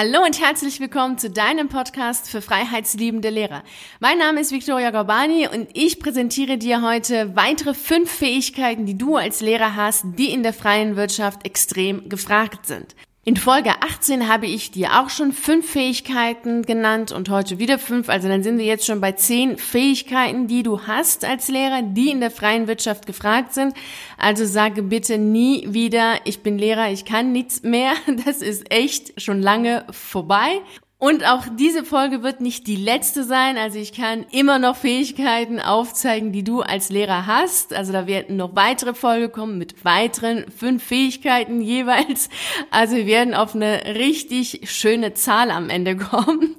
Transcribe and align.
Hallo 0.00 0.24
und 0.24 0.40
herzlich 0.40 0.78
willkommen 0.78 1.18
zu 1.18 1.28
deinem 1.28 1.68
Podcast 1.68 2.30
für 2.30 2.40
freiheitsliebende 2.40 3.30
Lehrer. 3.30 3.64
Mein 3.98 4.16
Name 4.16 4.40
ist 4.40 4.52
Victoria 4.52 4.92
Gorbani 4.92 5.48
und 5.48 5.70
ich 5.76 5.98
präsentiere 5.98 6.56
dir 6.56 6.82
heute 6.82 7.34
weitere 7.34 7.74
fünf 7.74 8.08
Fähigkeiten, 8.08 8.86
die 8.86 8.96
du 8.96 9.16
als 9.16 9.40
Lehrer 9.40 9.74
hast, 9.74 10.04
die 10.16 10.32
in 10.32 10.44
der 10.44 10.52
freien 10.52 10.94
Wirtschaft 10.94 11.44
extrem 11.44 12.08
gefragt 12.08 12.64
sind. 12.66 12.94
In 13.24 13.36
Folge 13.36 13.70
18 13.82 14.28
habe 14.28 14.46
ich 14.46 14.70
dir 14.70 15.00
auch 15.00 15.10
schon 15.10 15.32
fünf 15.32 15.70
Fähigkeiten 15.70 16.62
genannt 16.62 17.12
und 17.12 17.28
heute 17.28 17.58
wieder 17.58 17.78
fünf. 17.78 18.08
Also 18.08 18.26
dann 18.26 18.42
sind 18.42 18.56
wir 18.58 18.64
jetzt 18.64 18.86
schon 18.86 19.02
bei 19.02 19.12
zehn 19.12 19.58
Fähigkeiten, 19.58 20.46
die 20.46 20.62
du 20.62 20.86
hast 20.86 21.26
als 21.26 21.48
Lehrer, 21.48 21.82
die 21.82 22.10
in 22.10 22.20
der 22.20 22.30
freien 22.30 22.68
Wirtschaft 22.68 23.06
gefragt 23.06 23.52
sind. 23.52 23.74
Also 24.16 24.46
sage 24.46 24.82
bitte 24.82 25.18
nie 25.18 25.66
wieder, 25.68 26.14
ich 26.24 26.42
bin 26.42 26.58
Lehrer, 26.58 26.90
ich 26.90 27.04
kann 27.04 27.32
nichts 27.32 27.62
mehr. 27.62 27.92
Das 28.24 28.38
ist 28.38 28.70
echt 28.72 29.20
schon 29.20 29.42
lange 29.42 29.84
vorbei. 29.90 30.60
Und 31.00 31.24
auch 31.24 31.44
diese 31.56 31.84
Folge 31.84 32.24
wird 32.24 32.40
nicht 32.40 32.66
die 32.66 32.74
letzte 32.74 33.22
sein. 33.22 33.56
Also 33.56 33.78
ich 33.78 33.92
kann 33.92 34.26
immer 34.32 34.58
noch 34.58 34.74
Fähigkeiten 34.74 35.60
aufzeigen, 35.60 36.32
die 36.32 36.42
du 36.42 36.60
als 36.60 36.90
Lehrer 36.90 37.26
hast. 37.26 37.72
Also 37.72 37.92
da 37.92 38.08
werden 38.08 38.36
noch 38.36 38.56
weitere 38.56 38.94
Folgen 38.94 39.30
kommen 39.30 39.58
mit 39.58 39.84
weiteren 39.84 40.50
fünf 40.50 40.82
Fähigkeiten 40.82 41.60
jeweils. 41.60 42.28
Also 42.72 42.96
wir 42.96 43.06
werden 43.06 43.34
auf 43.34 43.54
eine 43.54 43.94
richtig 43.94 44.68
schöne 44.68 45.14
Zahl 45.14 45.52
am 45.52 45.70
Ende 45.70 45.96
kommen. 45.96 46.56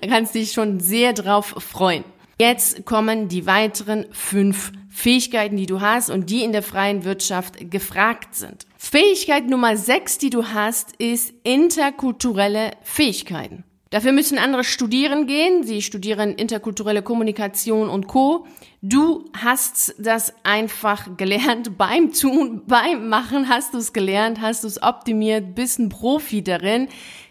Da 0.00 0.08
kannst 0.08 0.34
dich 0.34 0.50
schon 0.50 0.80
sehr 0.80 1.12
drauf 1.12 1.54
freuen. 1.58 2.02
Jetzt 2.40 2.86
kommen 2.86 3.28
die 3.28 3.46
weiteren 3.46 4.06
fünf 4.10 4.72
Fähigkeiten, 4.90 5.56
die 5.56 5.66
du 5.66 5.80
hast 5.80 6.10
und 6.10 6.28
die 6.28 6.42
in 6.42 6.50
der 6.50 6.64
freien 6.64 7.04
Wirtschaft 7.04 7.70
gefragt 7.70 8.34
sind. 8.34 8.66
Fähigkeit 8.76 9.46
Nummer 9.46 9.76
sechs, 9.76 10.18
die 10.18 10.30
du 10.30 10.48
hast, 10.48 10.96
ist 10.96 11.32
interkulturelle 11.44 12.72
Fähigkeiten. 12.82 13.62
Dafür 13.96 14.12
müssen 14.12 14.36
andere 14.36 14.62
studieren 14.62 15.26
gehen. 15.26 15.64
Sie 15.64 15.80
studieren 15.80 16.34
interkulturelle 16.34 17.00
Kommunikation 17.00 17.88
und 17.88 18.06
Co. 18.06 18.46
Du 18.82 19.24
hast 19.32 19.94
das 19.98 20.34
einfach 20.42 21.16
gelernt 21.16 21.78
beim 21.78 22.12
Tun, 22.12 22.66
beim 22.66 23.08
Machen 23.08 23.48
hast 23.48 23.72
du 23.72 23.78
es 23.78 23.94
gelernt, 23.94 24.42
hast 24.42 24.64
du 24.64 24.68
es 24.68 24.82
optimiert, 24.82 25.54
bist 25.54 25.78
ein 25.78 25.88
Profi 25.88 26.44
darin, 26.44 26.88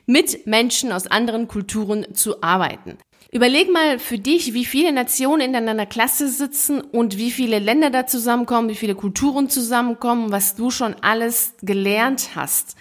mit 0.08 0.48
Menschen 0.48 0.92
aus 0.92 1.06
anderen 1.06 1.48
Kulturen 1.48 2.16
zu 2.16 2.42
arbeiten. 2.42 2.98
Überleg 3.32 3.72
mal 3.72 4.00
für 4.00 4.18
dich, 4.18 4.56
wie 4.56 4.66
viele 4.66 4.92
Nationen 4.92 5.54
in 5.54 5.68
deiner 5.68 5.86
Klasse 5.86 6.30
sitzen 6.30 6.82
und 6.82 7.20
wie 7.20 7.30
viele 7.30 7.60
Länder 7.60 7.92
da 7.92 8.08
zusammenkommen, 8.08 8.70
wie 8.70 8.76
viele 8.76 8.96
Kulturen 8.96 9.52
zusammenkommen, 9.52 10.32
was 10.32 10.56
du 10.56 10.72
schon 10.72 10.96
alles 11.02 11.54
gelernt 11.62 12.30
hast. 12.34 12.76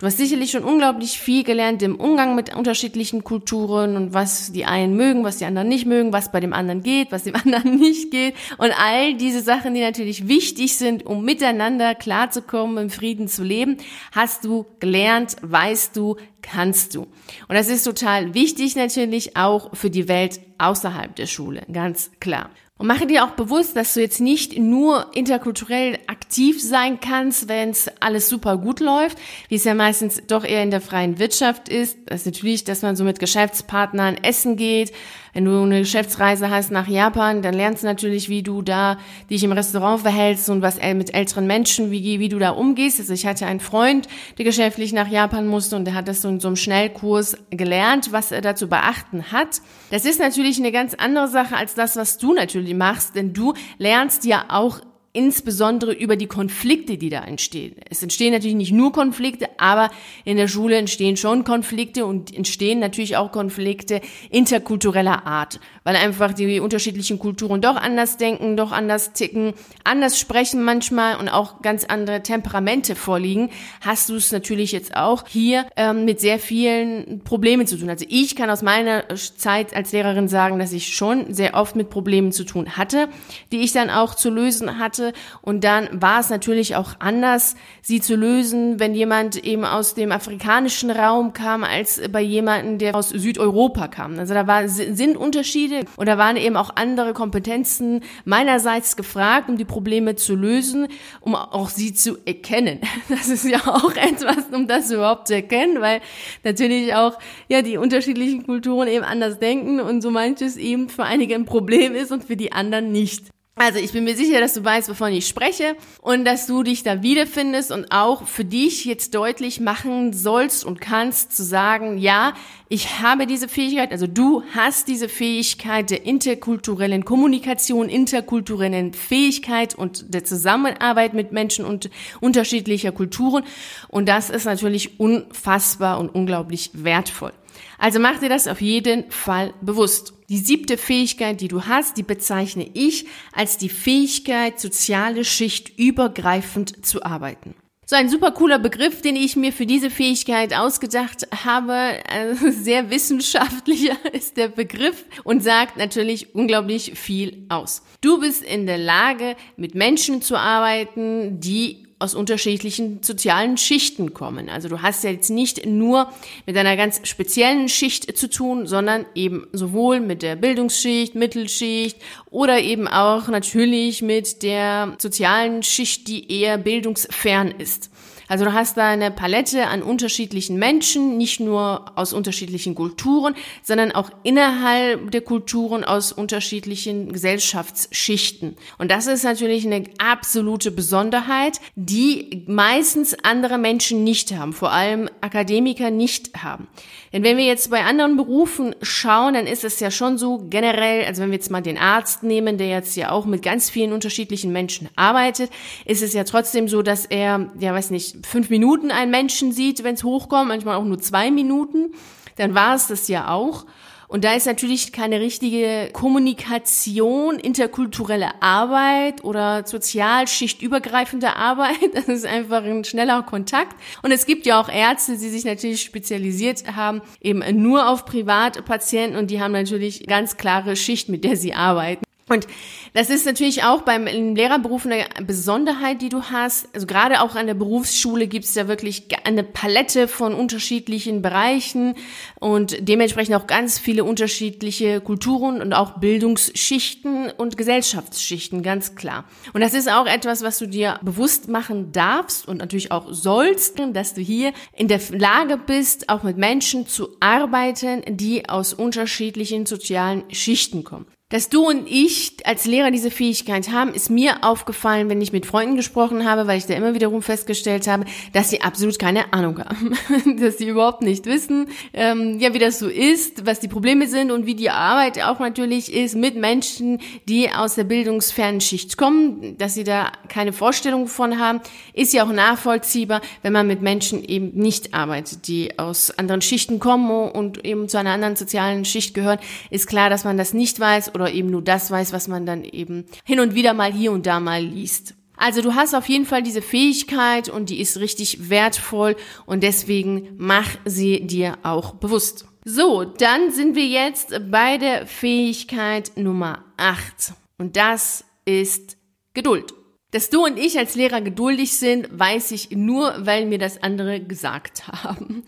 Du 0.00 0.06
hast 0.06 0.16
sicherlich 0.16 0.50
schon 0.50 0.64
unglaublich 0.64 1.20
viel 1.20 1.44
gelernt 1.44 1.82
im 1.82 1.94
Umgang 1.94 2.34
mit 2.34 2.56
unterschiedlichen 2.56 3.22
Kulturen 3.22 3.96
und 3.96 4.14
was 4.14 4.50
die 4.50 4.64
einen 4.64 4.96
mögen, 4.96 5.24
was 5.24 5.36
die 5.36 5.44
anderen 5.44 5.68
nicht 5.68 5.84
mögen, 5.84 6.10
was 6.14 6.32
bei 6.32 6.40
dem 6.40 6.54
anderen 6.54 6.82
geht, 6.82 7.12
was 7.12 7.24
dem 7.24 7.34
anderen 7.44 7.76
nicht 7.78 8.10
geht 8.10 8.34
und 8.56 8.72
all 8.80 9.12
diese 9.12 9.42
Sachen, 9.42 9.74
die 9.74 9.82
natürlich 9.82 10.26
wichtig 10.26 10.78
sind, 10.78 11.04
um 11.04 11.22
miteinander 11.22 11.94
klarzukommen, 11.94 12.78
im 12.78 12.88
Frieden 12.88 13.28
zu 13.28 13.44
leben, 13.44 13.76
hast 14.12 14.46
du 14.46 14.64
gelernt, 14.80 15.36
weißt 15.42 15.94
du, 15.94 16.16
kannst 16.40 16.94
du. 16.94 17.02
Und 17.02 17.54
das 17.54 17.68
ist 17.68 17.84
total 17.84 18.32
wichtig 18.32 18.76
natürlich 18.76 19.36
auch 19.36 19.76
für 19.76 19.90
die 19.90 20.08
Welt 20.08 20.40
außerhalb 20.60 21.14
der 21.16 21.26
Schule, 21.26 21.62
ganz 21.72 22.10
klar. 22.20 22.50
Und 22.80 22.86
mache 22.86 23.06
dir 23.06 23.24
auch 23.26 23.32
bewusst, 23.32 23.76
dass 23.76 23.92
du 23.92 24.00
jetzt 24.00 24.22
nicht 24.22 24.58
nur 24.58 25.14
interkulturell 25.14 25.98
aktiv 26.06 26.62
sein 26.62 26.98
kannst, 26.98 27.46
wenn 27.46 27.68
es 27.68 27.90
alles 28.00 28.30
super 28.30 28.56
gut 28.56 28.80
läuft, 28.80 29.18
wie 29.50 29.56
es 29.56 29.64
ja 29.64 29.74
meistens 29.74 30.22
doch 30.26 30.44
eher 30.44 30.62
in 30.62 30.70
der 30.70 30.80
freien 30.80 31.18
Wirtschaft 31.18 31.68
ist. 31.68 31.98
Das 32.06 32.20
ist 32.20 32.26
natürlich, 32.26 32.64
dass 32.64 32.80
man 32.80 32.96
so 32.96 33.04
mit 33.04 33.18
Geschäftspartnern 33.18 34.16
essen 34.22 34.56
geht, 34.56 34.92
wenn 35.32 35.44
du 35.44 35.62
eine 35.62 35.80
Geschäftsreise 35.80 36.50
hast 36.50 36.70
nach 36.70 36.88
Japan, 36.88 37.42
dann 37.42 37.54
lernst 37.54 37.82
du 37.82 37.86
natürlich, 37.86 38.28
wie 38.28 38.42
du 38.42 38.62
da 38.62 38.98
dich 39.30 39.44
im 39.44 39.52
Restaurant 39.52 40.02
verhältst 40.02 40.48
und 40.50 40.62
was 40.62 40.78
mit 40.94 41.14
älteren 41.14 41.46
Menschen, 41.46 41.90
wie, 41.90 42.18
wie 42.18 42.28
du 42.28 42.38
da 42.38 42.50
umgehst. 42.50 43.00
Also 43.00 43.12
ich 43.12 43.26
hatte 43.26 43.46
einen 43.46 43.60
Freund, 43.60 44.08
der 44.38 44.44
geschäftlich 44.44 44.92
nach 44.92 45.08
Japan 45.08 45.46
musste 45.46 45.76
und 45.76 45.84
der 45.84 45.94
hat 45.94 46.08
das 46.08 46.22
so 46.22 46.28
in 46.28 46.40
so 46.40 46.48
einem 46.48 46.56
Schnellkurs 46.56 47.36
gelernt, 47.50 48.12
was 48.12 48.32
er 48.32 48.40
da 48.40 48.54
zu 48.54 48.68
beachten 48.68 49.32
hat. 49.32 49.60
Das 49.90 50.04
ist 50.04 50.20
natürlich 50.20 50.58
eine 50.58 50.72
ganz 50.72 50.94
andere 50.94 51.28
Sache 51.28 51.56
als 51.56 51.74
das, 51.74 51.96
was 51.96 52.18
du 52.18 52.32
natürlich 52.32 52.74
machst, 52.74 53.14
denn 53.14 53.32
du 53.32 53.54
lernst 53.78 54.24
ja 54.24 54.44
auch 54.48 54.80
insbesondere 55.12 55.92
über 55.92 56.14
die 56.14 56.28
Konflikte, 56.28 56.96
die 56.96 57.08
da 57.08 57.24
entstehen. 57.24 57.74
Es 57.90 58.00
entstehen 58.00 58.32
natürlich 58.32 58.56
nicht 58.56 58.70
nur 58.70 58.92
Konflikte, 58.92 59.48
aber 59.58 59.90
in 60.24 60.36
der 60.36 60.46
Schule 60.46 60.76
entstehen 60.76 61.16
schon 61.16 61.42
Konflikte 61.42 62.06
und 62.06 62.34
entstehen 62.34 62.78
natürlich 62.78 63.16
auch 63.16 63.32
Konflikte 63.32 64.02
interkultureller 64.30 65.26
Art, 65.26 65.58
weil 65.82 65.96
einfach 65.96 66.32
die 66.32 66.60
unterschiedlichen 66.60 67.18
Kulturen 67.18 67.60
doch 67.60 67.74
anders 67.74 68.18
denken, 68.18 68.56
doch 68.56 68.70
anders 68.70 69.12
ticken, 69.12 69.54
anders 69.82 70.16
sprechen 70.16 70.62
manchmal 70.62 71.16
und 71.16 71.28
auch 71.28 71.60
ganz 71.60 71.84
andere 71.84 72.22
Temperamente 72.22 72.94
vorliegen, 72.94 73.50
hast 73.80 74.10
du 74.10 74.14
es 74.14 74.30
natürlich 74.30 74.70
jetzt 74.70 74.94
auch 74.94 75.24
hier 75.26 75.66
ähm, 75.74 76.04
mit 76.04 76.20
sehr 76.20 76.38
vielen 76.38 77.22
Problemen 77.24 77.66
zu 77.66 77.76
tun. 77.76 77.90
Also 77.90 78.06
ich 78.08 78.36
kann 78.36 78.48
aus 78.48 78.62
meiner 78.62 79.04
Zeit 79.36 79.74
als 79.74 79.90
Lehrerin 79.90 80.28
sagen, 80.28 80.60
dass 80.60 80.72
ich 80.72 80.94
schon 80.94 81.34
sehr 81.34 81.54
oft 81.54 81.74
mit 81.74 81.90
Problemen 81.90 82.30
zu 82.30 82.44
tun 82.44 82.76
hatte, 82.76 83.08
die 83.50 83.58
ich 83.58 83.72
dann 83.72 83.90
auch 83.90 84.14
zu 84.14 84.30
lösen 84.30 84.78
hatte 84.78 84.99
hatte. 85.00 85.12
Und 85.42 85.64
dann 85.64 85.88
war 86.00 86.20
es 86.20 86.30
natürlich 86.30 86.76
auch 86.76 86.94
anders, 86.98 87.56
sie 87.82 88.00
zu 88.00 88.16
lösen, 88.16 88.80
wenn 88.80 88.94
jemand 88.94 89.36
eben 89.36 89.64
aus 89.64 89.94
dem 89.94 90.12
afrikanischen 90.12 90.90
Raum 90.90 91.32
kam, 91.32 91.64
als 91.64 92.00
bei 92.10 92.20
jemandem, 92.20 92.78
der 92.78 92.94
aus 92.94 93.10
Südeuropa 93.10 93.88
kam. 93.88 94.18
Also 94.18 94.34
da 94.34 94.46
war, 94.46 94.68
sind 94.68 95.16
Unterschiede 95.16 95.84
und 95.96 96.06
da 96.06 96.18
waren 96.18 96.36
eben 96.36 96.56
auch 96.56 96.70
andere 96.76 97.12
Kompetenzen 97.12 98.02
meinerseits 98.24 98.96
gefragt, 98.96 99.48
um 99.48 99.56
die 99.56 99.64
Probleme 99.64 100.16
zu 100.16 100.34
lösen, 100.34 100.88
um 101.20 101.34
auch 101.34 101.68
sie 101.68 101.92
zu 101.94 102.18
erkennen. 102.24 102.80
Das 103.08 103.28
ist 103.28 103.44
ja 103.44 103.60
auch 103.66 103.94
etwas, 103.96 104.46
um 104.52 104.66
das 104.66 104.90
überhaupt 104.90 105.28
zu 105.28 105.34
erkennen, 105.34 105.80
weil 105.80 106.00
natürlich 106.44 106.94
auch 106.94 107.18
ja 107.48 107.60
die 107.60 107.76
unterschiedlichen 107.76 108.46
Kulturen 108.46 108.88
eben 108.88 109.04
anders 109.04 109.38
denken 109.38 109.80
und 109.80 110.00
so 110.00 110.10
manches 110.10 110.56
eben 110.56 110.88
für 110.88 111.04
einige 111.04 111.34
ein 111.34 111.44
Problem 111.44 111.94
ist 111.94 112.12
und 112.12 112.24
für 112.24 112.36
die 112.36 112.52
anderen 112.52 112.92
nicht. 112.92 113.30
Also 113.56 113.78
ich 113.78 113.92
bin 113.92 114.04
mir 114.04 114.16
sicher, 114.16 114.40
dass 114.40 114.54
du 114.54 114.64
weißt, 114.64 114.88
wovon 114.88 115.12
ich 115.12 115.26
spreche 115.26 115.76
und 116.00 116.24
dass 116.24 116.46
du 116.46 116.62
dich 116.62 116.82
da 116.82 117.02
wiederfindest 117.02 117.72
und 117.72 117.92
auch 117.92 118.26
für 118.26 118.44
dich 118.44 118.86
jetzt 118.86 119.14
deutlich 119.14 119.60
machen 119.60 120.14
sollst 120.14 120.64
und 120.64 120.80
kannst 120.80 121.36
zu 121.36 121.42
sagen, 121.42 121.98
ja, 121.98 122.32
ich 122.68 123.00
habe 123.00 123.26
diese 123.26 123.48
Fähigkeit, 123.48 123.92
also 123.92 124.06
du 124.06 124.44
hast 124.54 124.88
diese 124.88 125.10
Fähigkeit 125.10 125.90
der 125.90 126.06
interkulturellen 126.06 127.04
Kommunikation, 127.04 127.90
interkulturellen 127.90 128.94
Fähigkeit 128.94 129.74
und 129.74 130.14
der 130.14 130.24
Zusammenarbeit 130.24 131.12
mit 131.12 131.32
Menschen 131.32 131.66
und 131.66 131.90
unterschiedlicher 132.20 132.92
Kulturen 132.92 133.44
und 133.88 134.08
das 134.08 134.30
ist 134.30 134.44
natürlich 134.44 134.98
unfassbar 135.00 135.98
und 135.98 136.08
unglaublich 136.08 136.70
wertvoll. 136.72 137.32
Also 137.78 137.98
mach 137.98 138.18
dir 138.18 138.28
das 138.28 138.46
auf 138.48 138.60
jeden 138.60 139.10
Fall 139.10 139.54
bewusst. 139.60 140.14
Die 140.28 140.38
siebte 140.38 140.78
Fähigkeit, 140.78 141.40
die 141.40 141.48
du 141.48 141.66
hast, 141.66 141.96
die 141.96 142.02
bezeichne 142.02 142.68
ich 142.74 143.06
als 143.32 143.58
die 143.58 143.68
Fähigkeit, 143.68 144.60
soziale 144.60 145.24
Schicht 145.24 145.78
übergreifend 145.78 146.84
zu 146.86 147.02
arbeiten. 147.02 147.54
So 147.90 147.96
ein 147.96 148.08
super 148.08 148.30
cooler 148.30 148.60
Begriff, 148.60 149.02
den 149.02 149.16
ich 149.16 149.34
mir 149.34 149.52
für 149.52 149.66
diese 149.66 149.90
Fähigkeit 149.90 150.54
ausgedacht 150.54 151.26
habe. 151.44 151.98
Also 152.08 152.50
sehr 152.52 152.88
wissenschaftlicher 152.88 153.96
ist 154.12 154.36
der 154.36 154.46
Begriff 154.46 155.04
und 155.24 155.42
sagt 155.42 155.76
natürlich 155.76 156.32
unglaublich 156.32 156.92
viel 156.96 157.46
aus. 157.48 157.82
Du 158.00 158.20
bist 158.20 158.44
in 158.44 158.66
der 158.66 158.78
Lage, 158.78 159.34
mit 159.56 159.74
Menschen 159.74 160.22
zu 160.22 160.36
arbeiten, 160.36 161.40
die 161.40 161.88
aus 162.00 162.14
unterschiedlichen 162.14 163.02
sozialen 163.02 163.58
Schichten 163.58 164.14
kommen. 164.14 164.48
Also 164.48 164.68
du 164.68 164.82
hast 164.82 165.04
ja 165.04 165.10
jetzt 165.10 165.28
nicht 165.28 165.66
nur 165.66 166.10
mit 166.46 166.56
einer 166.56 166.76
ganz 166.76 167.06
speziellen 167.06 167.68
Schicht 167.68 168.16
zu 168.16 168.28
tun, 168.28 168.66
sondern 168.66 169.04
eben 169.14 169.46
sowohl 169.52 170.00
mit 170.00 170.22
der 170.22 170.34
Bildungsschicht, 170.34 171.14
Mittelschicht 171.14 171.98
oder 172.30 172.58
eben 172.58 172.88
auch 172.88 173.28
natürlich 173.28 174.00
mit 174.00 174.42
der 174.42 174.96
sozialen 174.98 175.62
Schicht, 175.62 176.08
die 176.08 176.40
eher 176.40 176.56
bildungsfern 176.56 177.50
ist. 177.50 177.90
Also 178.30 178.44
du 178.44 178.52
hast 178.52 178.76
da 178.76 178.86
eine 178.88 179.10
Palette 179.10 179.66
an 179.66 179.82
unterschiedlichen 179.82 180.56
Menschen, 180.56 181.18
nicht 181.18 181.40
nur 181.40 181.90
aus 181.96 182.12
unterschiedlichen 182.12 182.76
Kulturen, 182.76 183.34
sondern 183.64 183.90
auch 183.90 184.08
innerhalb 184.22 185.10
der 185.10 185.22
Kulturen 185.22 185.82
aus 185.82 186.12
unterschiedlichen 186.12 187.12
Gesellschaftsschichten. 187.12 188.54
Und 188.78 188.92
das 188.92 189.08
ist 189.08 189.24
natürlich 189.24 189.66
eine 189.66 189.82
absolute 189.98 190.70
Besonderheit, 190.70 191.58
die 191.74 192.44
meistens 192.46 193.16
andere 193.24 193.58
Menschen 193.58 194.04
nicht 194.04 194.32
haben, 194.32 194.52
vor 194.52 194.70
allem 194.70 195.10
Akademiker 195.22 195.90
nicht 195.90 196.40
haben. 196.40 196.68
Denn 197.12 197.24
wenn 197.24 197.36
wir 197.36 197.46
jetzt 197.46 197.68
bei 197.68 197.82
anderen 197.82 198.16
Berufen 198.16 198.76
schauen, 198.80 199.34
dann 199.34 199.48
ist 199.48 199.64
es 199.64 199.80
ja 199.80 199.90
schon 199.90 200.18
so 200.18 200.46
generell, 200.48 201.04
also 201.04 201.20
wenn 201.20 201.30
wir 201.30 201.38
jetzt 201.38 201.50
mal 201.50 201.62
den 201.62 201.78
Arzt 201.78 202.22
nehmen, 202.22 202.58
der 202.58 202.68
jetzt 202.68 202.94
ja 202.94 203.10
auch 203.10 203.26
mit 203.26 203.42
ganz 203.42 203.70
vielen 203.70 203.92
unterschiedlichen 203.92 204.52
Menschen 204.52 204.88
arbeitet, 204.94 205.50
ist 205.84 206.00
es 206.00 206.12
ja 206.12 206.22
trotzdem 206.22 206.68
so, 206.68 206.82
dass 206.82 207.06
er, 207.06 207.50
ja 207.58 207.74
weiß 207.74 207.90
nicht, 207.90 208.19
fünf 208.24 208.50
Minuten 208.50 208.90
einen 208.90 209.10
Menschen 209.10 209.52
sieht, 209.52 209.82
wenn 209.84 209.94
es 209.94 210.04
hochkommt, 210.04 210.48
manchmal 210.48 210.76
auch 210.76 210.84
nur 210.84 210.98
zwei 210.98 211.30
Minuten. 211.30 211.92
dann 212.36 212.54
war 212.54 212.74
es 212.74 212.86
das 212.86 213.08
ja 213.08 213.28
auch. 213.28 213.66
Und 214.10 214.24
da 214.24 214.34
ist 214.34 214.46
natürlich 214.46 214.92
keine 214.92 215.20
richtige 215.20 215.90
Kommunikation, 215.92 217.38
interkulturelle 217.38 218.42
Arbeit 218.42 219.22
oder 219.22 219.64
sozialschichtübergreifende 219.64 221.36
Arbeit. 221.36 221.76
Das 221.94 222.08
ist 222.08 222.26
einfach 222.26 222.64
ein 222.64 222.82
schneller 222.82 223.22
Kontakt. 223.22 223.76
Und 224.02 224.10
es 224.10 224.26
gibt 224.26 224.46
ja 224.46 224.60
auch 224.60 224.68
Ärzte, 224.68 225.12
die 225.12 225.28
sich 225.28 225.44
natürlich 225.44 225.82
spezialisiert 225.82 226.74
haben, 226.74 227.02
eben 227.20 227.42
nur 227.62 227.88
auf 227.88 228.04
Privatpatienten 228.04 229.16
und 229.16 229.30
die 229.30 229.40
haben 229.40 229.52
natürlich 229.52 230.06
ganz 230.08 230.36
klare 230.36 230.74
Schicht, 230.74 231.08
mit 231.08 231.22
der 231.22 231.36
sie 231.36 231.54
arbeiten. 231.54 232.02
Und 232.30 232.46
das 232.94 233.10
ist 233.10 233.26
natürlich 233.26 233.64
auch 233.64 233.82
beim 233.82 234.06
Lehrerberuf 234.06 234.86
eine 234.86 235.04
Besonderheit, 235.26 236.00
die 236.00 236.08
du 236.08 236.22
hast. 236.22 236.68
Also 236.72 236.86
gerade 236.86 237.22
auch 237.22 237.34
an 237.34 237.48
der 237.48 237.54
Berufsschule 237.54 238.28
gibt 238.28 238.44
es 238.44 238.54
ja 238.54 238.68
wirklich 238.68 239.08
eine 239.24 239.42
Palette 239.42 240.06
von 240.06 240.32
unterschiedlichen 240.32 241.22
Bereichen 241.22 241.94
und 242.38 242.76
dementsprechend 242.88 243.34
auch 243.34 243.48
ganz 243.48 243.80
viele 243.80 244.04
unterschiedliche 244.04 245.00
Kulturen 245.00 245.60
und 245.60 245.72
auch 245.72 245.98
Bildungsschichten 245.98 247.32
und 247.36 247.56
Gesellschaftsschichten, 247.56 248.62
ganz 248.62 248.94
klar. 248.94 249.24
Und 249.52 249.60
das 249.60 249.74
ist 249.74 249.90
auch 249.90 250.06
etwas, 250.06 250.42
was 250.42 250.58
du 250.58 250.66
dir 250.66 251.00
bewusst 251.02 251.48
machen 251.48 251.90
darfst 251.90 252.46
und 252.46 252.58
natürlich 252.58 252.92
auch 252.92 253.12
sollst, 253.12 253.80
dass 253.92 254.14
du 254.14 254.20
hier 254.20 254.52
in 254.76 254.86
der 254.86 255.00
Lage 255.10 255.56
bist, 255.56 256.08
auch 256.08 256.22
mit 256.22 256.36
Menschen 256.36 256.86
zu 256.86 257.08
arbeiten, 257.18 258.02
die 258.06 258.48
aus 258.48 258.72
unterschiedlichen 258.72 259.66
sozialen 259.66 260.22
Schichten 260.32 260.84
kommen. 260.84 261.06
Dass 261.30 261.48
du 261.48 261.68
und 261.68 261.86
ich 261.86 262.36
als 262.44 262.66
Lehrer 262.66 262.90
diese 262.90 263.12
Fähigkeit 263.12 263.70
haben, 263.70 263.94
ist 263.94 264.10
mir 264.10 264.42
aufgefallen, 264.42 265.08
wenn 265.08 265.20
ich 265.20 265.32
mit 265.32 265.46
Freunden 265.46 265.76
gesprochen 265.76 266.28
habe, 266.28 266.48
weil 266.48 266.58
ich 266.58 266.66
da 266.66 266.74
immer 266.74 266.92
wiederum 266.92 267.22
festgestellt 267.22 267.86
habe, 267.86 268.04
dass 268.32 268.50
sie 268.50 268.62
absolut 268.62 268.98
keine 268.98 269.32
Ahnung 269.32 269.60
haben, 269.60 269.94
dass 270.40 270.58
sie 270.58 270.66
überhaupt 270.66 271.02
nicht 271.02 271.26
wissen, 271.26 271.68
ähm, 271.92 272.40
ja, 272.40 272.52
wie 272.52 272.58
das 272.58 272.80
so 272.80 272.88
ist, 272.88 273.46
was 273.46 273.60
die 273.60 273.68
Probleme 273.68 274.08
sind 274.08 274.32
und 274.32 274.46
wie 274.46 274.56
die 274.56 274.70
Arbeit 274.70 275.22
auch 275.22 275.38
natürlich 275.38 275.92
ist 275.94 276.16
mit 276.16 276.34
Menschen, 276.34 276.98
die 277.28 277.48
aus 277.48 277.76
der 277.76 277.84
bildungsfernen 277.84 278.60
Schicht 278.60 278.96
kommen, 278.96 279.56
dass 279.56 279.74
sie 279.74 279.84
da 279.84 280.10
keine 280.28 280.52
Vorstellung 280.52 281.06
von 281.06 281.38
haben, 281.38 281.60
ist 281.94 282.12
ja 282.12 282.24
auch 282.24 282.32
nachvollziehbar, 282.32 283.20
wenn 283.42 283.52
man 283.52 283.68
mit 283.68 283.82
Menschen 283.82 284.24
eben 284.24 284.50
nicht 284.54 284.94
arbeitet, 284.94 285.46
die 285.46 285.78
aus 285.78 286.10
anderen 286.10 286.42
Schichten 286.42 286.80
kommen 286.80 287.30
und 287.30 287.64
eben 287.64 287.88
zu 287.88 287.98
einer 287.98 288.10
anderen 288.10 288.34
sozialen 288.34 288.84
Schicht 288.84 289.14
gehören, 289.14 289.38
ist 289.70 289.86
klar, 289.86 290.10
dass 290.10 290.24
man 290.24 290.36
das 290.36 290.54
nicht 290.54 290.80
weiß 290.80 291.14
oder 291.20 291.32
eben 291.32 291.50
nur 291.50 291.62
das 291.62 291.90
weiß, 291.90 292.12
was 292.12 292.28
man 292.28 292.46
dann 292.46 292.64
eben 292.64 293.06
hin 293.24 293.40
und 293.40 293.54
wieder 293.54 293.74
mal 293.74 293.92
hier 293.92 294.12
und 294.12 294.26
da 294.26 294.40
mal 294.40 294.62
liest. 294.62 295.14
Also 295.36 295.62
du 295.62 295.74
hast 295.74 295.94
auf 295.94 296.08
jeden 296.08 296.26
Fall 296.26 296.42
diese 296.42 296.60
Fähigkeit 296.60 297.48
und 297.48 297.70
die 297.70 297.80
ist 297.80 297.98
richtig 297.98 298.50
wertvoll 298.50 299.16
und 299.46 299.62
deswegen 299.62 300.34
mach 300.36 300.68
sie 300.84 301.26
dir 301.26 301.56
auch 301.62 301.94
bewusst. 301.94 302.46
So, 302.66 303.04
dann 303.04 303.50
sind 303.50 303.74
wir 303.74 303.86
jetzt 303.86 304.38
bei 304.50 304.76
der 304.76 305.06
Fähigkeit 305.06 306.12
Nummer 306.16 306.64
8 306.76 307.32
und 307.56 307.76
das 307.76 308.24
ist 308.44 308.98
Geduld. 309.32 309.72
Dass 310.12 310.28
du 310.28 310.44
und 310.44 310.58
ich 310.58 310.76
als 310.76 310.96
Lehrer 310.96 311.20
geduldig 311.20 311.76
sind, 311.76 312.08
weiß 312.10 312.50
ich 312.50 312.70
nur, 312.72 313.14
weil 313.20 313.46
mir 313.46 313.58
das 313.58 313.80
andere 313.82 314.18
gesagt 314.20 314.88
haben. 314.88 315.44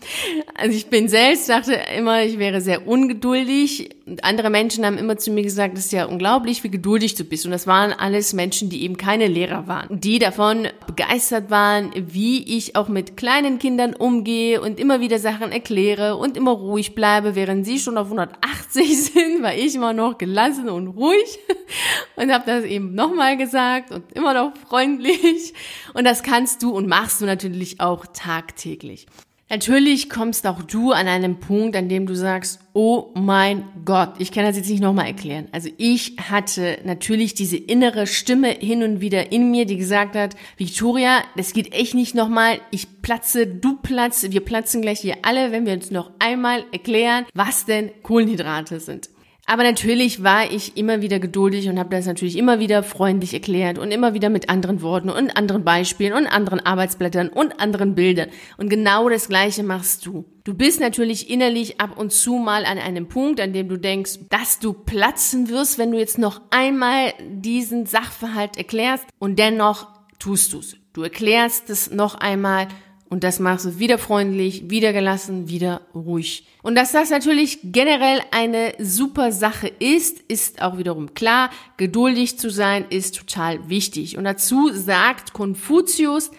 Also 0.55 0.77
ich 0.77 0.87
bin 0.87 1.09
selbst, 1.09 1.49
dachte 1.49 1.77
immer, 1.97 2.23
ich 2.23 2.39
wäre 2.39 2.61
sehr 2.61 2.87
ungeduldig. 2.87 3.89
Und 4.05 4.23
andere 4.23 4.49
Menschen 4.49 4.85
haben 4.85 4.97
immer 4.97 5.17
zu 5.17 5.31
mir 5.31 5.43
gesagt, 5.43 5.75
das 5.75 5.85
ist 5.85 5.91
ja 5.91 6.05
unglaublich, 6.05 6.63
wie 6.63 6.71
geduldig 6.71 7.15
du 7.15 7.25
bist. 7.25 7.45
Und 7.45 7.51
das 7.51 7.67
waren 7.67 7.91
alles 7.91 8.31
Menschen, 8.31 8.69
die 8.69 8.83
eben 8.83 8.95
keine 8.95 9.27
Lehrer 9.27 9.67
waren. 9.67 9.99
Die 9.99 10.17
davon 10.17 10.67
begeistert 10.87 11.49
waren, 11.49 11.91
wie 11.95 12.57
ich 12.57 12.77
auch 12.77 12.87
mit 12.87 13.17
kleinen 13.17 13.59
Kindern 13.59 13.93
umgehe 13.93 14.61
und 14.61 14.79
immer 14.79 15.01
wieder 15.01 15.19
Sachen 15.19 15.51
erkläre 15.51 16.15
und 16.15 16.37
immer 16.37 16.51
ruhig 16.51 16.95
bleibe, 16.95 17.35
während 17.35 17.65
sie 17.65 17.79
schon 17.79 17.97
auf 17.97 18.05
180 18.05 18.52
sind, 19.13 19.41
war 19.43 19.53
ich 19.53 19.75
immer 19.75 19.93
noch 19.93 20.17
gelassen 20.17 20.69
und 20.69 20.87
ruhig. 20.87 21.39
Und 22.15 22.31
habe 22.31 22.45
das 22.45 22.63
eben 22.65 22.93
nochmal 22.93 23.37
gesagt 23.37 23.91
und 23.91 24.11
immer 24.11 24.35
noch 24.35 24.55
freundlich. 24.55 25.53
Und 25.95 26.03
das 26.03 26.21
kannst 26.21 26.61
du 26.61 26.69
und 26.69 26.87
machst 26.87 27.21
du 27.21 27.25
natürlich 27.25 27.79
auch 27.79 28.05
tagtäglich. 28.13 29.07
Natürlich 29.53 30.09
kommst 30.09 30.47
auch 30.47 30.63
du 30.63 30.93
an 30.93 31.07
einen 31.07 31.39
Punkt, 31.39 31.75
an 31.75 31.87
dem 31.87 32.07
du 32.07 32.15
sagst, 32.15 32.59
oh 32.73 33.11
mein 33.13 33.65
Gott, 33.85 34.15
ich 34.17 34.31
kann 34.31 34.45
das 34.45 34.57
jetzt 34.57 34.67
nicht 34.67 34.81
nochmal 34.81 35.05
erklären. 35.05 35.47
Also 35.51 35.69
ich 35.77 36.15
hatte 36.27 36.79
natürlich 36.85 37.35
diese 37.35 37.57
innere 37.57 38.07
Stimme 38.07 38.47
hin 38.47 38.81
und 38.81 38.99
wieder 38.99 39.31
in 39.31 39.51
mir, 39.51 39.67
die 39.67 39.77
gesagt 39.77 40.15
hat, 40.15 40.35
Victoria, 40.57 41.21
das 41.37 41.53
geht 41.53 41.71
echt 41.71 41.93
nicht 41.93 42.15
nochmal, 42.15 42.61
ich 42.71 43.03
platze, 43.03 43.45
du 43.45 43.75
platzt, 43.75 44.31
wir 44.31 44.41
platzen 44.41 44.81
gleich 44.81 45.01
hier 45.01 45.17
alle, 45.21 45.51
wenn 45.51 45.67
wir 45.67 45.73
uns 45.73 45.91
noch 45.91 46.09
einmal 46.17 46.65
erklären, 46.71 47.27
was 47.35 47.65
denn 47.65 47.91
Kohlenhydrate 48.01 48.79
sind. 48.79 49.11
Aber 49.45 49.63
natürlich 49.63 50.23
war 50.23 50.49
ich 50.49 50.77
immer 50.77 51.01
wieder 51.01 51.19
geduldig 51.19 51.67
und 51.67 51.77
habe 51.77 51.89
das 51.89 52.05
natürlich 52.05 52.37
immer 52.37 52.59
wieder 52.59 52.81
freundlich 52.81 53.33
erklärt 53.33 53.77
und 53.77 53.91
immer 53.91 54.13
wieder 54.13 54.29
mit 54.29 54.49
anderen 54.49 54.81
Worten 54.81 55.09
und 55.09 55.35
anderen 55.35 55.65
Beispielen 55.65 56.13
und 56.13 56.27
anderen 56.27 56.65
Arbeitsblättern 56.65 57.27
und 57.27 57.59
anderen 57.59 57.93
Bildern. 57.93 58.29
Und 58.55 58.69
genau 58.69 59.09
das 59.09 59.27
Gleiche 59.27 59.63
machst 59.63 60.05
du. 60.05 60.23
Du 60.45 60.53
bist 60.53 60.79
natürlich 60.79 61.29
innerlich 61.29 61.81
ab 61.81 61.97
und 61.97 62.13
zu 62.13 62.35
mal 62.35 62.63
an 62.63 62.77
einem 62.77 63.09
Punkt, 63.09 63.41
an 63.41 63.51
dem 63.51 63.67
du 63.67 63.77
denkst, 63.77 64.19
dass 64.29 64.59
du 64.59 64.71
platzen 64.71 65.49
wirst, 65.49 65.77
wenn 65.77 65.91
du 65.91 65.99
jetzt 65.99 66.17
noch 66.17 66.39
einmal 66.49 67.13
diesen 67.29 67.85
Sachverhalt 67.85 68.55
erklärst 68.55 69.05
und 69.19 69.39
dennoch 69.39 69.87
tust 70.19 70.53
du's. 70.53 70.77
Du 70.93 71.01
erklärst 71.01 71.69
es 71.69 71.91
noch 71.91 72.15
einmal 72.15 72.67
und 73.13 73.23
das 73.23 73.39
machst 73.39 73.65
du 73.65 73.77
wieder 73.77 73.99
freundlich, 73.99 74.71
wieder 74.71 74.91
gelassen, 74.91 75.47
wieder 75.47 75.81
ruhig. 75.93 76.47
Und 76.63 76.73
dass 76.73 76.93
das 76.93 77.11
natürlich 77.11 77.59
generell 77.61 78.21
eine 78.31 78.73
super 78.79 79.31
Sache 79.31 79.67
ist, 79.67 80.21
ist 80.21 80.63
auch 80.63 80.79
wiederum 80.79 81.13
klar. 81.13 81.51
Geduldig 81.77 82.39
zu 82.39 82.49
sein 82.49 82.85
ist 82.89 83.15
total 83.15 83.69
wichtig. 83.69 84.17
Und 84.17 84.23
dazu 84.23 84.71
sagt 84.73 85.31
Konfuzius, 85.31 86.31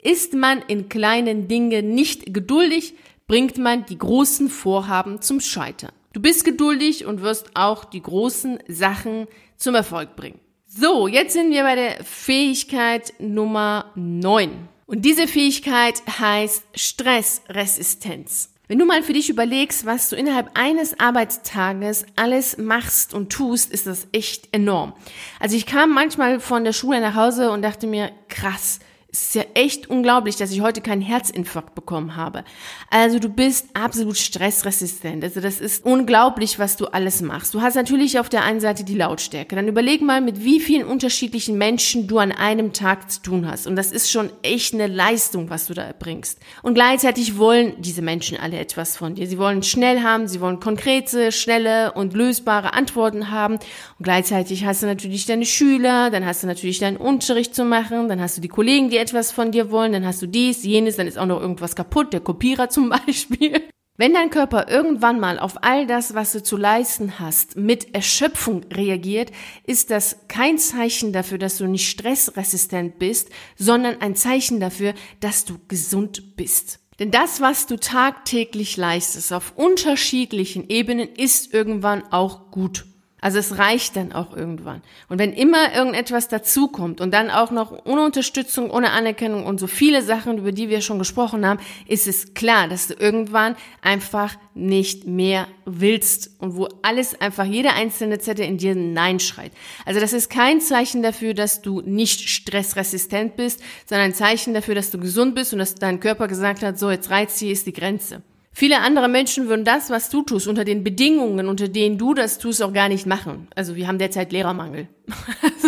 ist 0.00 0.32
man 0.32 0.62
in 0.68 0.88
kleinen 0.88 1.48
Dingen 1.48 1.96
nicht 1.96 2.32
geduldig, 2.32 2.94
bringt 3.26 3.58
man 3.58 3.84
die 3.86 3.98
großen 3.98 4.48
Vorhaben 4.50 5.20
zum 5.22 5.40
Scheitern. 5.40 5.90
Du 6.12 6.20
bist 6.20 6.44
geduldig 6.44 7.06
und 7.06 7.22
wirst 7.22 7.50
auch 7.54 7.84
die 7.84 8.02
großen 8.02 8.60
Sachen 8.68 9.26
zum 9.56 9.74
Erfolg 9.74 10.14
bringen. 10.14 10.38
So, 10.68 11.08
jetzt 11.08 11.32
sind 11.32 11.50
wir 11.50 11.64
bei 11.64 11.74
der 11.74 12.04
Fähigkeit 12.04 13.14
Nummer 13.18 13.86
9. 13.96 14.68
Und 14.90 15.02
diese 15.02 15.28
Fähigkeit 15.28 16.02
heißt 16.18 16.64
Stressresistenz. 16.74 18.50
Wenn 18.66 18.80
du 18.80 18.86
mal 18.86 19.04
für 19.04 19.12
dich 19.12 19.30
überlegst, 19.30 19.86
was 19.86 20.08
du 20.08 20.16
innerhalb 20.16 20.50
eines 20.54 20.98
Arbeitstages 20.98 22.06
alles 22.16 22.58
machst 22.58 23.14
und 23.14 23.30
tust, 23.30 23.70
ist 23.70 23.86
das 23.86 24.08
echt 24.10 24.48
enorm. 24.52 24.94
Also 25.38 25.54
ich 25.54 25.66
kam 25.66 25.94
manchmal 25.94 26.40
von 26.40 26.64
der 26.64 26.72
Schule 26.72 27.00
nach 27.00 27.14
Hause 27.14 27.52
und 27.52 27.62
dachte 27.62 27.86
mir, 27.86 28.10
krass, 28.28 28.80
es 29.12 29.24
ist 29.24 29.34
ja 29.34 29.44
echt 29.54 29.90
unglaublich, 29.90 30.36
dass 30.36 30.52
ich 30.52 30.60
heute 30.60 30.80
keinen 30.80 31.02
Herzinfarkt 31.02 31.74
bekommen 31.74 32.14
habe. 32.14 32.44
Also 32.90 33.18
du 33.18 33.28
bist 33.28 33.66
absolut 33.74 34.16
stressresistent. 34.16 35.24
Also 35.24 35.40
das 35.40 35.60
ist 35.60 35.84
unglaublich, 35.84 36.60
was 36.60 36.76
du 36.76 36.86
alles 36.86 37.20
machst. 37.20 37.54
Du 37.54 37.60
hast 37.60 37.74
natürlich 37.74 38.20
auf 38.20 38.28
der 38.28 38.44
einen 38.44 38.60
Seite 38.60 38.84
die 38.84 38.94
Lautstärke. 38.94 39.56
Dann 39.56 39.66
überleg 39.66 40.00
mal, 40.00 40.20
mit 40.20 40.44
wie 40.44 40.60
vielen 40.60 40.86
unterschiedlichen 40.86 41.58
Menschen 41.58 42.06
du 42.06 42.18
an 42.18 42.30
einem 42.30 42.72
Tag 42.72 43.10
zu 43.10 43.20
tun 43.20 43.50
hast. 43.50 43.66
Und 43.66 43.74
das 43.74 43.90
ist 43.90 44.12
schon 44.12 44.30
echt 44.42 44.74
eine 44.74 44.86
Leistung, 44.86 45.50
was 45.50 45.66
du 45.66 45.74
da 45.74 45.82
erbringst. 45.82 46.38
Und 46.62 46.74
gleichzeitig 46.74 47.36
wollen 47.36 47.74
diese 47.82 48.02
Menschen 48.02 48.38
alle 48.38 48.58
etwas 48.58 48.96
von 48.96 49.16
dir. 49.16 49.26
Sie 49.26 49.38
wollen 49.38 49.64
schnell 49.64 50.02
haben, 50.02 50.28
sie 50.28 50.40
wollen 50.40 50.60
konkrete, 50.60 51.32
schnelle 51.32 51.92
und 51.92 52.14
lösbare 52.14 52.74
Antworten 52.74 53.32
haben. 53.32 53.54
Und 53.54 54.04
gleichzeitig 54.04 54.64
hast 54.64 54.82
du 54.82 54.86
natürlich 54.86 55.26
deine 55.26 55.46
Schüler, 55.46 56.10
dann 56.10 56.24
hast 56.24 56.44
du 56.44 56.46
natürlich 56.46 56.78
deinen 56.78 56.96
Unterricht 56.96 57.56
zu 57.56 57.64
machen, 57.64 58.08
dann 58.08 58.20
hast 58.20 58.36
du 58.36 58.40
die 58.40 58.48
Kollegen, 58.48 58.88
die 58.88 58.99
etwas 59.00 59.32
von 59.32 59.50
dir 59.50 59.70
wollen, 59.70 59.92
dann 59.92 60.06
hast 60.06 60.22
du 60.22 60.26
dies, 60.26 60.62
jenes, 60.64 60.96
dann 60.96 61.06
ist 61.06 61.18
auch 61.18 61.26
noch 61.26 61.40
irgendwas 61.40 61.74
kaputt, 61.74 62.12
der 62.12 62.20
Kopierer 62.20 62.68
zum 62.68 62.88
Beispiel. 63.06 63.62
Wenn 63.96 64.14
dein 64.14 64.30
Körper 64.30 64.68
irgendwann 64.68 65.20
mal 65.20 65.38
auf 65.38 65.62
all 65.62 65.86
das, 65.86 66.14
was 66.14 66.32
du 66.32 66.42
zu 66.42 66.56
leisten 66.56 67.18
hast, 67.18 67.56
mit 67.56 67.94
Erschöpfung 67.94 68.64
reagiert, 68.72 69.30
ist 69.66 69.90
das 69.90 70.20
kein 70.26 70.56
Zeichen 70.56 71.12
dafür, 71.12 71.36
dass 71.36 71.58
du 71.58 71.66
nicht 71.66 71.86
stressresistent 71.86 72.98
bist, 72.98 73.28
sondern 73.58 74.00
ein 74.00 74.16
Zeichen 74.16 74.58
dafür, 74.58 74.94
dass 75.20 75.44
du 75.44 75.58
gesund 75.68 76.36
bist. 76.36 76.78
Denn 76.98 77.10
das, 77.10 77.42
was 77.42 77.66
du 77.66 77.76
tagtäglich 77.76 78.78
leistest, 78.78 79.34
auf 79.34 79.52
unterschiedlichen 79.56 80.70
Ebenen, 80.70 81.08
ist 81.08 81.52
irgendwann 81.52 82.02
auch 82.10 82.50
gut. 82.50 82.86
Also 83.20 83.38
es 83.38 83.58
reicht 83.58 83.96
dann 83.96 84.12
auch 84.12 84.34
irgendwann. 84.34 84.82
Und 85.08 85.18
wenn 85.18 85.32
immer 85.32 85.74
irgendetwas 85.74 86.28
dazukommt 86.28 87.00
und 87.00 87.12
dann 87.12 87.30
auch 87.30 87.50
noch 87.50 87.84
ohne 87.84 88.02
Unterstützung, 88.02 88.70
ohne 88.70 88.92
Anerkennung 88.92 89.44
und 89.44 89.60
so 89.60 89.66
viele 89.66 90.02
Sachen, 90.02 90.38
über 90.38 90.52
die 90.52 90.68
wir 90.68 90.80
schon 90.80 90.98
gesprochen 90.98 91.44
haben, 91.46 91.60
ist 91.86 92.06
es 92.06 92.34
klar, 92.34 92.68
dass 92.68 92.88
du 92.88 92.94
irgendwann 92.94 93.56
einfach 93.82 94.36
nicht 94.54 95.06
mehr 95.06 95.48
willst 95.64 96.30
und 96.38 96.56
wo 96.56 96.68
alles 96.82 97.20
einfach, 97.20 97.44
jede 97.44 97.72
einzelne 97.72 98.18
Zette 98.18 98.42
in 98.42 98.58
dir 98.58 98.74
Nein 98.74 99.20
schreit. 99.20 99.52
Also 99.84 100.00
das 100.00 100.12
ist 100.12 100.30
kein 100.30 100.60
Zeichen 100.60 101.02
dafür, 101.02 101.34
dass 101.34 101.62
du 101.62 101.82
nicht 101.82 102.28
stressresistent 102.28 103.36
bist, 103.36 103.62
sondern 103.86 104.06
ein 104.06 104.14
Zeichen 104.14 104.54
dafür, 104.54 104.74
dass 104.74 104.90
du 104.90 104.98
gesund 104.98 105.34
bist 105.34 105.52
und 105.52 105.58
dass 105.58 105.74
dein 105.74 106.00
Körper 106.00 106.26
gesagt 106.26 106.62
hat, 106.62 106.78
so 106.78 106.90
jetzt 106.90 107.10
reizt 107.10 107.38
hier 107.38 107.52
ist 107.52 107.66
die 107.66 107.72
Grenze. 107.72 108.22
Viele 108.52 108.80
andere 108.80 109.08
Menschen 109.08 109.48
würden 109.48 109.64
das, 109.64 109.90
was 109.90 110.10
du 110.10 110.22
tust, 110.22 110.48
unter 110.48 110.64
den 110.64 110.82
Bedingungen, 110.82 111.48
unter 111.48 111.68
denen 111.68 111.98
du 111.98 112.14
das 112.14 112.38
tust, 112.38 112.62
auch 112.62 112.72
gar 112.72 112.88
nicht 112.88 113.06
machen. 113.06 113.48
Also 113.54 113.76
wir 113.76 113.86
haben 113.86 113.98
derzeit 113.98 114.32
Lehrermangel. 114.32 114.88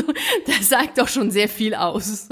Sagt 0.73 0.97
doch 0.97 1.09
schon 1.09 1.31
sehr 1.31 1.51
viel 1.51 1.75
aus. 1.75 2.31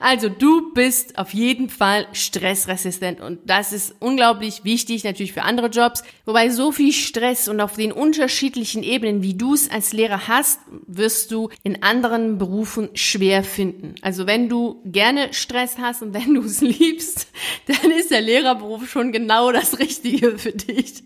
Also 0.00 0.28
du 0.28 0.72
bist 0.74 1.18
auf 1.18 1.32
jeden 1.32 1.68
Fall 1.68 2.08
stressresistent 2.12 3.20
und 3.20 3.38
das 3.44 3.72
ist 3.72 3.94
unglaublich 4.00 4.64
wichtig 4.64 5.04
natürlich 5.04 5.32
für 5.32 5.42
andere 5.42 5.68
Jobs. 5.68 6.02
Wobei 6.24 6.50
so 6.50 6.72
viel 6.72 6.92
Stress 6.92 7.46
und 7.46 7.60
auf 7.60 7.74
den 7.74 7.92
unterschiedlichen 7.92 8.82
Ebenen, 8.82 9.22
wie 9.22 9.34
du 9.34 9.54
es 9.54 9.70
als 9.70 9.92
Lehrer 9.92 10.26
hast, 10.26 10.58
wirst 10.88 11.30
du 11.30 11.48
in 11.62 11.84
anderen 11.84 12.38
Berufen 12.38 12.88
schwer 12.94 13.44
finden. 13.44 13.94
Also 14.02 14.26
wenn 14.26 14.48
du 14.48 14.82
gerne 14.84 15.32
Stress 15.32 15.78
hast 15.78 16.02
und 16.02 16.12
wenn 16.12 16.34
du 16.34 16.42
es 16.42 16.60
liebst, 16.62 17.28
dann 17.68 17.92
ist 17.92 18.10
der 18.10 18.20
Lehrerberuf 18.20 18.90
schon 18.90 19.12
genau 19.12 19.52
das 19.52 19.78
Richtige 19.78 20.38
für 20.38 20.50
dich. 20.50 21.04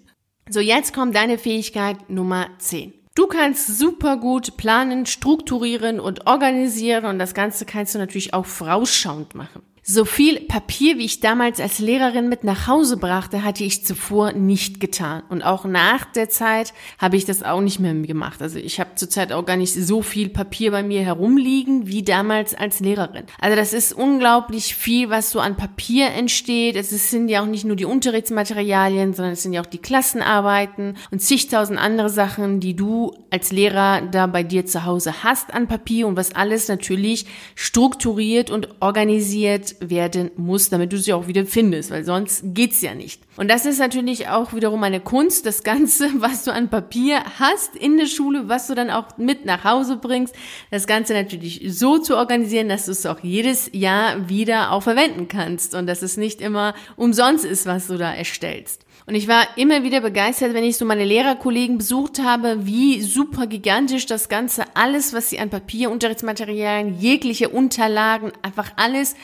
So, 0.49 0.61
jetzt 0.61 0.95
kommt 0.95 1.15
deine 1.15 1.37
Fähigkeit 1.37 2.09
Nummer 2.09 2.49
10. 2.57 3.00
Du 3.15 3.27
kannst 3.27 3.67
super 3.79 4.17
gut 4.17 4.57
planen, 4.57 5.05
strukturieren 5.05 5.99
und 5.99 6.27
organisieren 6.27 7.05
und 7.07 7.19
das 7.19 7.35
Ganze 7.35 7.67
kannst 7.67 7.95
du 7.95 7.99
natürlich 7.99 8.35
auch 8.35 8.47
vorausschauend 8.47 9.35
machen. 9.35 9.63
So 9.93 10.05
viel 10.05 10.43
Papier, 10.43 10.99
wie 10.99 11.05
ich 11.05 11.19
damals 11.19 11.59
als 11.59 11.81
Lehrerin 11.81 12.29
mit 12.29 12.45
nach 12.45 12.69
Hause 12.69 12.97
brachte, 12.97 13.43
hatte 13.43 13.65
ich 13.65 13.85
zuvor 13.85 14.31
nicht 14.31 14.79
getan. 14.79 15.25
Und 15.29 15.43
auch 15.43 15.65
nach 15.65 16.05
der 16.05 16.29
Zeit 16.29 16.73
habe 17.01 17.17
ich 17.17 17.25
das 17.25 17.43
auch 17.43 17.61
nicht 17.61 17.81
mehr 17.81 17.93
gemacht. 17.95 18.41
Also 18.41 18.61
ich 18.61 18.79
habe 18.79 18.95
zurzeit 18.95 19.33
auch 19.33 19.45
gar 19.45 19.57
nicht 19.57 19.75
so 19.75 20.01
viel 20.01 20.29
Papier 20.29 20.71
bei 20.71 20.85
mir 20.85 21.03
herumliegen 21.03 21.89
wie 21.89 22.05
damals 22.05 22.55
als 22.55 22.79
Lehrerin. 22.79 23.25
Also 23.41 23.57
das 23.57 23.73
ist 23.73 23.93
unglaublich 23.93 24.77
viel, 24.77 25.11
was 25.11 25.33
so 25.33 25.41
an 25.41 25.57
Papier 25.57 26.11
entsteht. 26.11 26.77
Es 26.77 26.91
sind 27.11 27.29
ja 27.29 27.43
auch 27.43 27.47
nicht 27.47 27.65
nur 27.65 27.75
die 27.75 27.85
Unterrichtsmaterialien, 27.85 29.13
sondern 29.13 29.33
es 29.33 29.43
sind 29.43 29.55
ja 29.55 29.61
auch 29.61 29.67
die 29.67 29.79
Klassenarbeiten 29.79 30.99
und 31.11 31.21
zigtausend 31.21 31.81
andere 31.81 32.11
Sachen, 32.11 32.61
die 32.61 32.77
du 32.77 33.13
als 33.31 33.51
Lehrer 33.51 34.03
da 34.03 34.29
bei 34.29 34.45
dir 34.45 34.67
zu 34.67 34.85
Hause 34.85 35.25
hast 35.25 35.53
an 35.53 35.67
Papier 35.67 36.07
und 36.07 36.17
was 36.17 36.33
alles 36.33 36.69
natürlich 36.69 37.27
strukturiert 37.57 38.51
und 38.51 38.69
organisiert 38.79 39.80
werden 39.81 40.31
muss, 40.37 40.71
damit 40.71 40.93
du 40.93 40.99
sie 40.99 41.13
auch 41.13 41.27
wieder 41.27 41.47
findest, 41.47 41.91
weil 41.91 42.05
sonst 42.05 42.43
geht's 42.45 42.83
ja 42.83 42.95
nicht. 42.95 43.23
Und 43.37 43.51
das 43.51 43.67
ist 43.67 43.79
natürlich 43.79 44.29
auch 44.29 44.53
wiederum 44.53 44.83
eine 44.85 45.01
Kunst, 45.01 45.47
das 45.47 45.63
Ganze, 45.63 46.09
was 46.21 46.45
du 46.45 46.53
an 46.53 46.69
Papier 46.69 47.23
hast 47.39 47.75
in 47.77 47.97
der 47.97 48.07
Schule, 48.07 48.49
was 48.49 48.67
du 48.67 48.75
dann 48.75 48.91
auch 48.91 49.17
mit 49.17 49.45
nach 49.45 49.65
Hause 49.65 49.97
bringst, 49.97 50.35
das 50.71 50.87
Ganze 50.87 51.15
natürlich 51.15 51.63
so 51.67 51.99
zu 51.99 52.17
organisieren, 52.17 52.69
dass 52.69 52.87
du 52.87 52.93
es 52.93 53.07
auch 53.07 53.21
jedes 53.21 53.71
Jahr 53.73 54.29
wieder 54.29 54.73
auch 54.73 54.83
verwenden 54.83 55.29
kannst 55.29 55.75
und 55.75 55.87
dass 55.87 56.03
es 56.03 56.17
nicht 56.17 56.41
immer 56.41 56.75
umsonst 56.97 57.45
ist, 57.45 57.67
was 57.67 57.87
du 57.87 57.97
da 57.97 58.13
erstellst. 58.13 58.85
Und 59.07 59.15
ich 59.15 59.27
war 59.27 59.45
immer 59.57 59.83
wieder 59.83 60.01
begeistert, 60.01 60.55
wenn 60.55 60.63
ich 60.63 60.77
so 60.77 60.85
meine 60.85 61.05
Lehrerkollegen 61.05 61.79
besucht 61.79 62.23
habe, 62.23 62.67
wie 62.67 63.01
super 63.03 63.47
gigantisch 63.47 64.07
das 64.07 64.29
Ganze, 64.29 64.65
alles, 64.75 65.13
was 65.13 65.31
sie 65.31 65.41
an 65.41 65.51
Papier, 65.51 65.91
Unterrichtsmaterialien, 65.91 67.01
jegliche 67.01 67.49
Unterlagen, 67.49 68.31
einfach 68.43 68.71
alles 68.77 69.17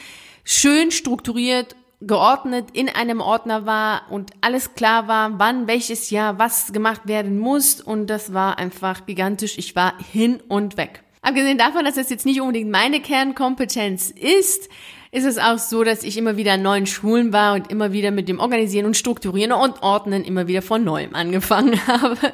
schön 0.47 0.91
strukturiert, 0.91 1.77
geordnet 2.01 2.69
in 2.73 2.89
einem 2.89 3.21
Ordner 3.21 3.67
war 3.67 4.03
und 4.11 4.31
alles 4.41 4.75
klar 4.75 5.09
war, 5.09 5.39
wann, 5.39 5.67
welches 5.67 6.11
Jahr, 6.11 6.39
was 6.39 6.73
gemacht 6.73 7.03
werden 7.07 7.39
muss. 7.39 7.81
Und 7.81 8.07
das 8.07 8.33
war 8.33 8.59
einfach 8.59 9.05
gigantisch. 9.07 9.59
Ich 9.59 9.77
war 9.77 9.95
hin 10.13 10.41
und 10.49 10.77
weg. 10.77 11.03
Abgesehen 11.23 11.59
davon, 11.59 11.85
dass 11.85 11.97
das 11.97 12.11
jetzt 12.11 12.25
nicht 12.25 12.41
unbedingt 12.41 12.71
meine 12.71 13.01
Kernkompetenz 13.01 14.11
ist, 14.11 14.69
ist 15.11 15.25
es 15.25 15.39
auch 15.39 15.59
so, 15.59 15.85
dass 15.85 16.03
ich 16.03 16.17
immer 16.17 16.37
wieder 16.37 16.55
an 16.55 16.63
neuen 16.63 16.87
Schulen 16.87 17.33
war 17.33 17.55
und 17.55 17.71
immer 17.71 17.93
wieder 17.93 18.11
mit 18.11 18.29
dem 18.29 18.39
Organisieren 18.39 18.87
und 18.87 18.97
Strukturieren 18.97 19.53
und 19.53 19.83
Ordnen 19.83 20.25
immer 20.25 20.47
wieder 20.47 20.63
von 20.63 20.85
neuem 20.85 21.15
angefangen 21.15 21.79
habe. 21.87 22.33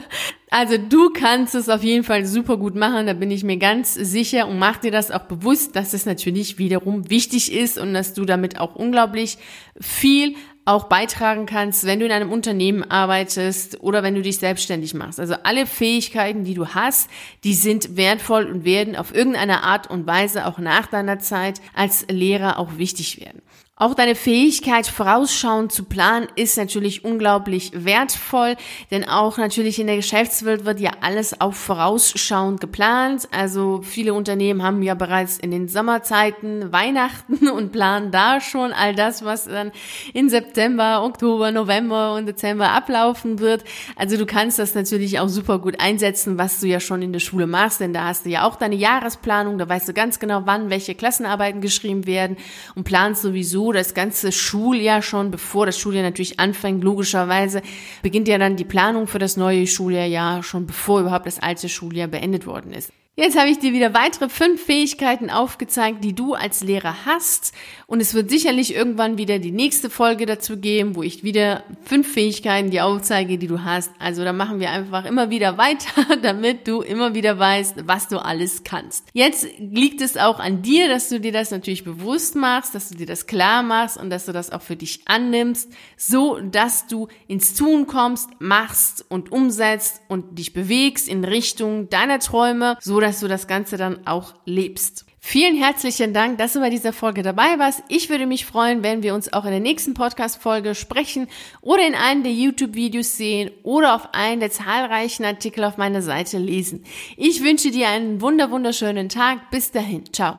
Also 0.50 0.76
du 0.76 1.10
kannst 1.10 1.54
es 1.54 1.68
auf 1.68 1.82
jeden 1.82 2.04
Fall 2.04 2.26
super 2.26 2.58
gut 2.58 2.74
machen, 2.74 3.06
da 3.06 3.14
bin 3.14 3.30
ich 3.30 3.42
mir 3.42 3.56
ganz 3.56 3.94
sicher 3.94 4.48
und 4.48 4.58
mach 4.58 4.76
dir 4.76 4.90
das 4.90 5.10
auch 5.10 5.24
bewusst, 5.24 5.76
dass 5.76 5.94
es 5.94 6.04
natürlich 6.04 6.58
wiederum 6.58 7.08
wichtig 7.08 7.52
ist 7.52 7.78
und 7.78 7.94
dass 7.94 8.12
du 8.12 8.24
damit 8.24 8.58
auch 8.60 8.74
unglaublich 8.74 9.38
viel 9.80 10.34
auch 10.64 10.84
beitragen 10.84 11.46
kannst, 11.46 11.84
wenn 11.84 11.98
du 11.98 12.06
in 12.06 12.12
einem 12.12 12.30
Unternehmen 12.30 12.88
arbeitest 12.88 13.80
oder 13.80 14.02
wenn 14.02 14.14
du 14.14 14.22
dich 14.22 14.38
selbstständig 14.38 14.94
machst. 14.94 15.18
Also 15.18 15.34
alle 15.42 15.66
Fähigkeiten, 15.66 16.44
die 16.44 16.54
du 16.54 16.68
hast, 16.68 17.10
die 17.42 17.54
sind 17.54 17.96
wertvoll 17.96 18.46
und 18.46 18.64
werden 18.64 18.94
auf 18.94 19.14
irgendeine 19.14 19.64
Art 19.64 19.90
und 19.90 20.06
Weise 20.06 20.46
auch 20.46 20.58
nach 20.58 20.86
deiner 20.86 21.18
Zeit 21.18 21.60
als 21.74 22.06
Lehrer 22.08 22.58
auch 22.58 22.78
wichtig 22.78 23.20
werden. 23.20 23.42
Auch 23.82 23.94
deine 23.94 24.14
Fähigkeit, 24.14 24.86
vorausschauend 24.86 25.72
zu 25.72 25.82
planen, 25.82 26.28
ist 26.36 26.56
natürlich 26.56 27.04
unglaublich 27.04 27.72
wertvoll, 27.74 28.54
denn 28.92 29.08
auch 29.08 29.38
natürlich 29.38 29.80
in 29.80 29.88
der 29.88 29.96
Geschäftswelt 29.96 30.64
wird 30.64 30.78
ja 30.78 30.92
alles 31.00 31.40
auch 31.40 31.52
vorausschauend 31.52 32.60
geplant. 32.60 33.26
Also 33.32 33.80
viele 33.82 34.14
Unternehmen 34.14 34.62
haben 34.62 34.84
ja 34.84 34.94
bereits 34.94 35.36
in 35.36 35.50
den 35.50 35.66
Sommerzeiten 35.66 36.72
Weihnachten 36.72 37.48
und 37.52 37.72
planen 37.72 38.12
da 38.12 38.40
schon 38.40 38.72
all 38.72 38.94
das, 38.94 39.24
was 39.24 39.46
dann 39.46 39.72
in 40.14 40.30
September, 40.30 41.02
Oktober, 41.02 41.50
November 41.50 42.14
und 42.14 42.26
Dezember 42.26 42.70
ablaufen 42.70 43.40
wird. 43.40 43.64
Also 43.96 44.16
du 44.16 44.26
kannst 44.26 44.60
das 44.60 44.76
natürlich 44.76 45.18
auch 45.18 45.28
super 45.28 45.58
gut 45.58 45.80
einsetzen, 45.80 46.38
was 46.38 46.60
du 46.60 46.68
ja 46.68 46.78
schon 46.78 47.02
in 47.02 47.12
der 47.12 47.18
Schule 47.18 47.48
machst, 47.48 47.80
denn 47.80 47.92
da 47.92 48.04
hast 48.04 48.26
du 48.26 48.30
ja 48.30 48.46
auch 48.46 48.54
deine 48.54 48.76
Jahresplanung, 48.76 49.58
da 49.58 49.68
weißt 49.68 49.88
du 49.88 49.92
ganz 49.92 50.20
genau, 50.20 50.42
wann 50.44 50.70
welche 50.70 50.94
Klassenarbeiten 50.94 51.60
geschrieben 51.60 52.06
werden 52.06 52.36
und 52.76 52.84
planst 52.84 53.22
sowieso 53.22 53.71
das 53.72 53.94
ganze 53.94 54.32
Schuljahr 54.32 55.02
schon, 55.02 55.30
bevor 55.30 55.66
das 55.66 55.78
Schuljahr 55.78 56.04
natürlich 56.04 56.40
anfängt, 56.40 56.84
logischerweise 56.84 57.62
beginnt 58.02 58.28
ja 58.28 58.38
dann 58.38 58.56
die 58.56 58.64
Planung 58.64 59.06
für 59.06 59.18
das 59.18 59.36
neue 59.36 59.66
Schuljahr 59.66 60.06
ja 60.06 60.42
schon 60.42 60.66
bevor 60.66 61.00
überhaupt 61.00 61.26
das 61.26 61.38
alte 61.40 61.68
Schuljahr 61.68 62.08
beendet 62.08 62.46
worden 62.46 62.72
ist. 62.72 62.92
Jetzt 63.22 63.38
habe 63.38 63.50
ich 63.50 63.60
dir 63.60 63.72
wieder 63.72 63.94
weitere 63.94 64.28
fünf 64.28 64.60
Fähigkeiten 64.64 65.30
aufgezeigt, 65.30 66.02
die 66.02 66.12
du 66.12 66.34
als 66.34 66.64
Lehrer 66.64 67.06
hast. 67.06 67.54
Und 67.86 68.00
es 68.00 68.14
wird 68.14 68.30
sicherlich 68.30 68.74
irgendwann 68.74 69.16
wieder 69.16 69.38
die 69.38 69.52
nächste 69.52 69.90
Folge 69.90 70.26
dazu 70.26 70.56
geben, 70.56 70.96
wo 70.96 71.04
ich 71.04 71.22
wieder 71.22 71.62
fünf 71.84 72.12
Fähigkeiten 72.12 72.72
dir 72.72 72.84
aufzeige, 72.84 73.38
die 73.38 73.46
du 73.46 73.62
hast. 73.62 73.92
Also 74.00 74.24
da 74.24 74.32
machen 74.32 74.58
wir 74.58 74.70
einfach 74.70 75.04
immer 75.04 75.30
wieder 75.30 75.56
weiter, 75.56 76.16
damit 76.22 76.66
du 76.66 76.80
immer 76.80 77.14
wieder 77.14 77.38
weißt, 77.38 77.86
was 77.86 78.08
du 78.08 78.18
alles 78.18 78.64
kannst. 78.64 79.06
Jetzt 79.12 79.46
liegt 79.56 80.00
es 80.00 80.16
auch 80.16 80.40
an 80.40 80.62
dir, 80.62 80.88
dass 80.88 81.08
du 81.08 81.20
dir 81.20 81.30
das 81.30 81.52
natürlich 81.52 81.84
bewusst 81.84 82.34
machst, 82.34 82.74
dass 82.74 82.88
du 82.88 82.96
dir 82.96 83.06
das 83.06 83.28
klar 83.28 83.62
machst 83.62 83.98
und 83.98 84.10
dass 84.10 84.26
du 84.26 84.32
das 84.32 84.50
auch 84.50 84.62
für 84.62 84.74
dich 84.74 85.02
annimmst, 85.04 85.70
so 85.96 86.40
dass 86.40 86.88
du 86.88 87.06
ins 87.28 87.54
Tun 87.54 87.86
kommst, 87.86 88.30
machst 88.40 89.04
und 89.08 89.30
umsetzt 89.30 90.00
und 90.08 90.40
dich 90.40 90.52
bewegst 90.52 91.08
in 91.08 91.22
Richtung 91.22 91.88
deiner 91.88 92.18
Träume, 92.18 92.78
so 92.80 92.98
dass 93.12 93.20
du 93.20 93.28
das 93.28 93.46
Ganze 93.46 93.76
dann 93.76 94.06
auch 94.06 94.32
lebst. 94.46 95.04
Vielen 95.20 95.54
herzlichen 95.54 96.14
Dank, 96.14 96.38
dass 96.38 96.54
du 96.54 96.60
bei 96.60 96.70
dieser 96.70 96.94
Folge 96.94 97.22
dabei 97.22 97.58
warst. 97.58 97.82
Ich 97.88 98.08
würde 98.08 98.24
mich 98.26 98.46
freuen, 98.46 98.82
wenn 98.82 99.02
wir 99.02 99.14
uns 99.14 99.32
auch 99.34 99.44
in 99.44 99.50
der 99.50 99.60
nächsten 99.60 99.92
Podcast-Folge 99.92 100.74
sprechen 100.74 101.28
oder 101.60 101.86
in 101.86 101.94
einem 101.94 102.22
der 102.22 102.32
YouTube-Videos 102.32 103.18
sehen 103.18 103.50
oder 103.64 103.94
auf 103.94 104.14
einen 104.14 104.40
der 104.40 104.50
zahlreichen 104.50 105.26
Artikel 105.26 105.62
auf 105.64 105.76
meiner 105.76 106.00
Seite 106.00 106.38
lesen. 106.38 106.84
Ich 107.18 107.44
wünsche 107.44 107.70
dir 107.70 107.88
einen 107.88 108.22
wunder 108.22 108.50
wunderschönen 108.50 109.10
Tag. 109.10 109.50
Bis 109.50 109.70
dahin. 109.70 110.04
Ciao. 110.10 110.30